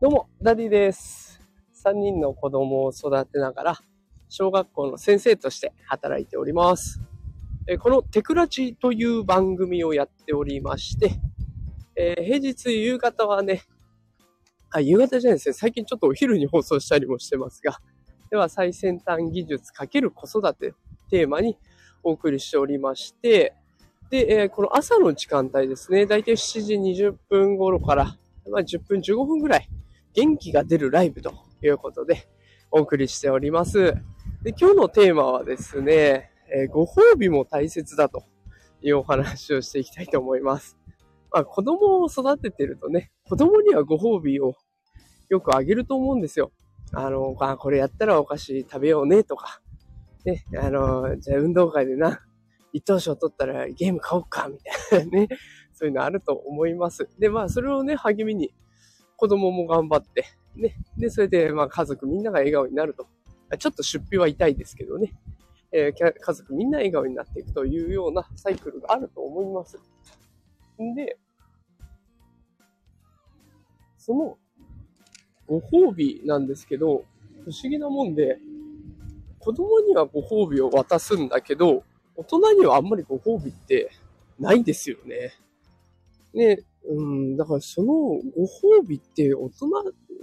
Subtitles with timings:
[0.00, 1.42] どうも、ダディです。
[1.84, 3.78] 3人の子供を育てながら、
[4.30, 7.02] 小学校の先生として働いております。
[7.66, 11.20] えこのテクラジという番組をやっておりまして、
[11.96, 13.64] えー平日夕方はね、
[14.70, 15.52] あ、夕方じゃないですね。
[15.52, 17.78] 最近ちょっとお昼に放送したりもしてますが、
[18.30, 20.72] では最先端技術×子育て
[21.10, 21.58] テーマに
[22.02, 23.52] お送りしておりまして、
[24.08, 26.74] で、えーこの朝の時間帯ですね、だいたい7時
[27.04, 28.16] 20分頃から、
[28.50, 29.68] まあ、10分15分ぐらい
[30.14, 31.32] 元気が出るライブと
[31.62, 32.28] いうことで
[32.70, 33.94] お送りしております。
[34.42, 38.24] で、今日のテーマはですね、えーご褒美も大切だと
[38.82, 40.76] いうお話をしていきたいと思います。
[41.32, 44.54] まあ、子供を育ててるとね、子供にはご褒美を
[45.28, 46.50] よくあげると思うんですよ。
[46.92, 49.60] あの、あこれやったらお菓子食べようねとか、
[50.24, 52.20] ね、あの、じゃあ運動会でな、
[52.72, 54.58] 一等賞取ったらゲーム買おうか、み
[54.90, 55.28] たいなね、
[55.72, 57.08] そういうのあると思います。
[57.18, 58.52] で、まあ、それをね、励みに、
[59.20, 60.24] 子供も頑張って、
[60.56, 63.06] ね、で、それで、まあ、家族みんなが笑顔になると。
[63.58, 65.12] ちょっと出費は痛いですけどね、
[65.72, 69.78] えー家族みんな笑顔になっていくというようなサイクルがあると思います。
[70.82, 71.18] んで、
[73.98, 74.38] その、
[75.46, 77.04] ご褒美なんですけど、
[77.44, 78.38] 不思議なもんで、
[79.38, 81.84] 子供にはご褒美を渡すんだけど、
[82.16, 83.90] 大人にはあんまりご褒美って
[84.38, 85.34] ないですよね。
[86.32, 89.66] ね、うん、だからそのご褒美って大人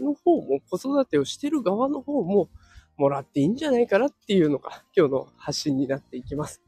[0.02, 2.50] の方も子育てをしてる側の方も
[2.98, 6.62] もらっていいんじゃないかなっていうのが 今日の発信になっていきます。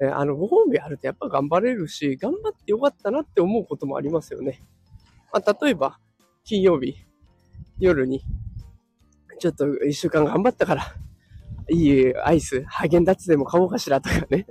[0.00, 4.62] えーあの、ご褒美あるとやっぱ頑張れるし、頑張ってよかったなって思うこともありますよね。
[5.30, 6.00] まあ、例えば、
[6.42, 6.96] 金曜日、
[7.78, 8.22] 夜に、
[9.38, 10.82] ちょっと一週間頑張ったから、
[11.68, 14.46] いいアイス、ハーゲンダッツでも買おうかしらとかね。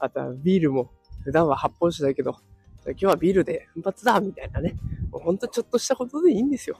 [0.00, 0.90] あとはビールも、
[1.22, 2.36] 普段は発泡酒だけど、
[2.92, 4.74] 今日はビールで奮発だみたいなね。
[5.10, 6.78] もうほんとちょっとしたことでいいんですよ。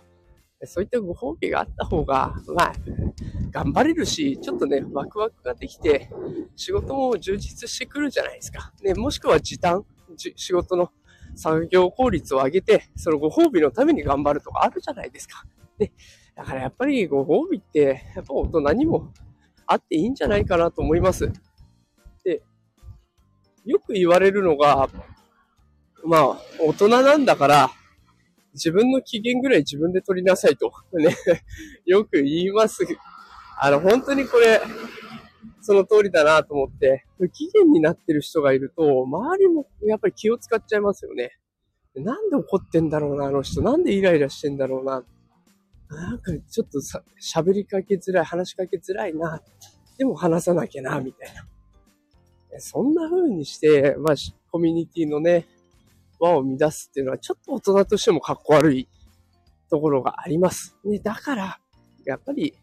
[0.64, 2.72] そういったご褒美があった方が、まあ、
[3.50, 6.10] 頑張れるし、ちょっとね、ワクワクができて、
[6.56, 8.72] 仕事も充実してくるじゃないですか。
[8.82, 9.84] ね、もしくは時短、
[10.16, 10.90] 仕事の
[11.36, 15.44] 作業効率を上げて、そのご褒美のために頑張るとかあるじゃないですか。
[15.78, 15.92] ね、
[16.34, 19.12] だからやっぱりご褒美って、やっぱ大人にも
[19.66, 21.30] あっていいんじゃないかなと思います。
[22.24, 22.42] で、
[23.64, 24.88] よく言われるのが、
[26.04, 27.70] まあ、大人なんだから、
[28.54, 30.72] 自分の機嫌ぐらい自分で取りなさいと。
[30.92, 31.16] ね、
[31.86, 32.84] よく言います。
[33.60, 34.60] あの、本当にこれ、
[35.60, 41.38] その通りだなと思って、不機嫌になってる人がいると、周りもやっぱり気を使っちゃいますよね。
[41.94, 43.62] なんで怒ってんだろうな、あの人。
[43.62, 45.04] なんでイライラしてんだろうな。
[45.90, 49.42] なんかちょっとさ、喋りかけづらい、話しかけづらいな。
[49.96, 52.60] でも話さなきゃな、みたいな。
[52.60, 54.14] そんな風にして、まあ、
[54.50, 55.46] コミュニティのね、
[56.18, 58.88] 輪を乱すっていうのはちょっと大人としてもかっこ悪い
[59.70, 60.76] ところがあります。
[60.84, 61.60] ね、だから、
[62.04, 62.54] やっぱり、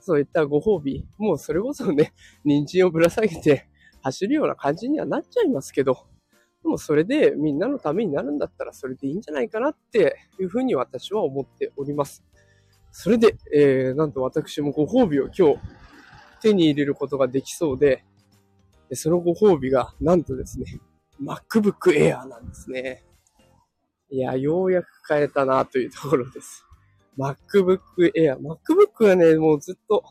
[0.00, 2.12] そういったご褒美、もうそれこそね、
[2.44, 3.68] 人参をぶら下げて
[4.02, 6.06] 走るような感じにはなっちゃいますけど、
[6.62, 12.24] でもそれでみんなのためになるんだったらそれでいいんじゃないかなっていうふうに私は思っております。
[12.90, 15.58] それで、えー、なんと私もご褒美を今日
[16.40, 18.04] 手に入れることができそうで、
[18.88, 20.66] でそのご褒美がなんとですね、
[21.20, 23.04] MacBook Air なんですね。
[24.10, 26.64] いや、ようやく買えたなというところです。
[27.18, 27.80] MacBook
[28.14, 28.36] Air。
[28.38, 30.04] MacBook はね、もうずっと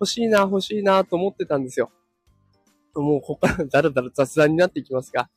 [0.00, 1.90] 欲しいな、欲しいなと思ってたんですよ。
[2.94, 5.28] もうここからだらだら雑談になっていきますが、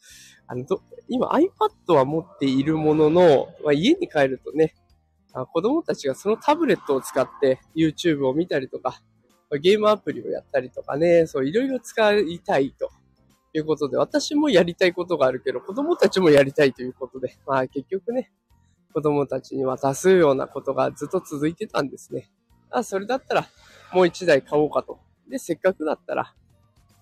[0.47, 0.65] あの、
[1.07, 4.73] 今 iPad は持っているものの、まあ、家に帰るとね、
[5.33, 9.01] あ子供たちがそのタブレットを使って YouTube を見たりとか、
[9.61, 12.89] ゲームアプリをやったりとかね、そういろいろ使いたいと
[13.51, 18.31] ということで、私もやりたいことがあるけど、子供たちもやりたいということで、まあ結局ね、
[18.93, 22.29] 子供たちに渡すようなことがずっと続いてたんですね。
[22.69, 23.47] あ、それだったら
[23.93, 24.99] もう一台買おうかと。
[25.29, 26.33] で、せっかくだったら、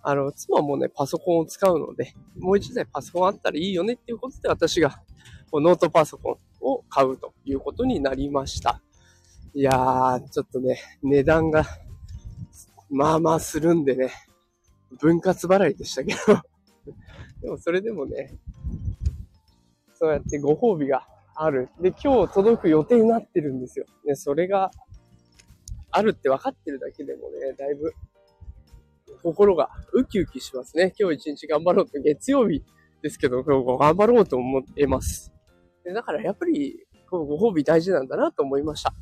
[0.02, 5.02] あの、妻もね、パソコンを使うので、もう一台パソコンあったらいいよねっていうことで私が
[5.54, 8.81] ノートパソコンを買うということになりました。
[9.54, 11.66] いやー、ちょっとね、値段が、
[12.90, 14.12] まあまあするんでね、
[14.97, 16.41] 分割払いでしたけど、
[17.41, 18.38] でもそれでもね、
[19.94, 21.69] そうやってご褒美がある。
[21.80, 23.86] で、今日届く予定になってるんですよ。
[24.06, 24.71] ね、それが
[25.91, 27.94] あるって分かってるだけでもね、だいぶ
[29.24, 30.94] 心がウキウキしますね。
[30.97, 32.63] 今日一日頑張ろうと、月曜日
[33.01, 35.33] ですけど、今日頑張ろうと思ってます。
[35.83, 38.94] でだからやっぱり、こうご褒美大事なんだなと思いました。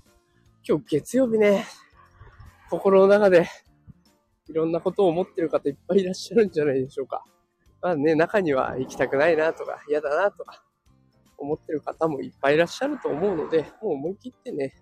[0.68, 1.66] 今日月曜日ね、
[2.69, 3.48] 心の中で
[4.50, 7.24] いろんなことを思ってる方いっぱいいらっしゃるんじゃないでしょうか。
[7.82, 10.64] まあね、中には行きたくないなとか、嫌だなとか、
[11.38, 14.74] 思ってる方もいっぱいいらっしゃると思うので、もう思い切ってね、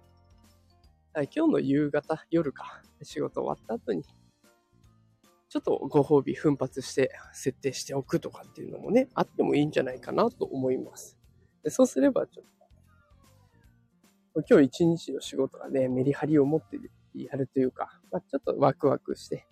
[1.13, 11.17] 今日の夕方、夜か、仕事終わった後に、ちょっとご褒美奮発して設定しておくとかっていうのもね、あってもいいんじゃないかなと思います。
[11.63, 12.45] でそうすれば、ちょっ
[14.33, 16.77] と、今日一日の仕事がね、メリハリを持って
[17.13, 19.47] やるというか、まあ、ちょっとワクワクして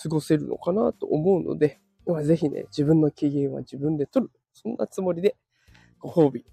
[0.00, 4.32] 過ごせるのかなと思うので、まあ、ぜひね、自分の機嫌は自分で取る。
[4.52, 5.36] そんなつもりで、
[5.98, 6.44] ご褒美、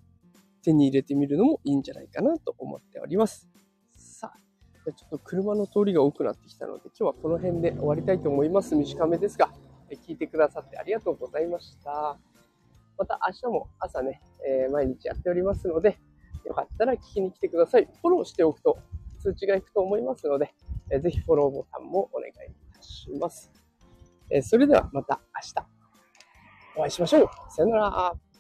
[0.63, 3.49] 手に入れてみるのもいいんじゃないかなと思っております。
[3.95, 8.75] さあ、ちょっと車の通りが多くなってきたので、今日はこの辺で終わりたいと思います。
[8.75, 9.51] 短めですが、
[10.07, 12.17] 聞いてくださってありがとうございました。
[12.97, 15.97] また明日も朝ね、えー、毎日やっておりますので、
[16.45, 17.89] よかったら聞きに来てください。
[18.01, 18.79] フォローしておくと
[19.19, 20.53] 通知がいくと思いますので、
[20.89, 22.33] えー、ぜひフォローボタンもお願い
[22.81, 23.51] します。
[24.29, 25.67] え、それではまた明日
[26.77, 27.29] お会いしましょう。
[27.49, 28.30] さよなら。